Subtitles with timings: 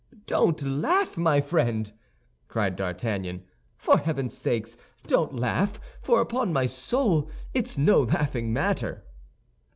[0.25, 1.91] "Don't laugh, my friend!"
[2.47, 3.43] cried D'Artagnan;
[3.77, 4.67] "for heaven's sake,
[5.05, 9.05] don't laugh, for upon my soul, it's no laughing matter!"